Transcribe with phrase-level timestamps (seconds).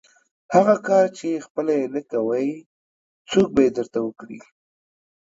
[0.55, 2.49] هغه کار چې خپله یې نه کوئ،
[3.31, 4.39] څوک به یې درته وکړي؟